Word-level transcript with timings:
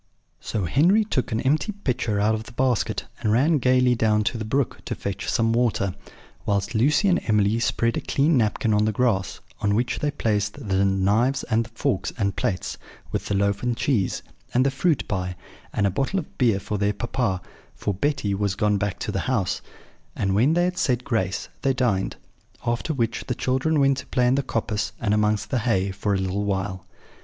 So 0.39 0.65
Henry 0.65 1.05
took 1.05 1.31
an 1.31 1.41
empty 1.41 1.71
pitcher 1.71 2.19
out 2.19 2.33
of 2.33 2.45
the 2.45 2.53
basket, 2.53 3.05
and 3.19 3.31
ran 3.31 3.59
gaily 3.59 3.93
down 3.93 4.23
to 4.23 4.37
the 4.39 4.43
brook 4.43 4.83
to 4.85 4.95
fetch 4.95 5.29
some 5.29 5.53
water, 5.53 5.93
whilst 6.43 6.73
Lucy 6.73 7.07
and 7.07 7.21
Emily 7.27 7.59
spread 7.59 7.95
a 7.97 8.01
clean 8.01 8.35
napkin 8.35 8.73
on 8.73 8.85
the 8.85 8.91
grass, 8.91 9.41
on 9.59 9.75
which 9.75 9.99
they 9.99 10.09
placed 10.09 10.55
the 10.69 10.83
knives 10.83 11.43
and 11.51 11.67
forks 11.75 12.11
and 12.17 12.35
plates, 12.35 12.79
with 13.11 13.27
the 13.27 13.35
loaf 13.35 13.61
and 13.61 13.77
cheese, 13.77 14.23
and 14.55 14.65
the 14.65 14.71
fruit 14.71 15.07
pie, 15.07 15.35
and 15.71 15.85
a 15.85 15.91
bottle 15.91 16.17
of 16.17 16.35
beer 16.39 16.59
for 16.59 16.79
their 16.79 16.93
papa; 16.93 17.39
for 17.75 17.93
Betty 17.93 18.33
was 18.33 18.55
gone 18.55 18.79
back 18.79 18.97
to 19.01 19.11
the 19.11 19.19
house; 19.29 19.61
and 20.15 20.33
when 20.33 20.55
they 20.55 20.63
had 20.63 20.79
said 20.79 21.03
grace, 21.03 21.47
they 21.61 21.73
dined: 21.75 22.15
after 22.65 22.91
which 22.91 23.25
the 23.27 23.35
children 23.35 23.79
went 23.79 23.97
to 23.97 24.07
play 24.07 24.25
in 24.25 24.33
the 24.33 24.41
coppice 24.41 24.93
and 24.99 25.13
amongst 25.13 25.51
the 25.51 25.59
hay, 25.59 25.91
for 25.91 26.15
a 26.15 26.17
little 26.17 26.43
while. 26.43 26.87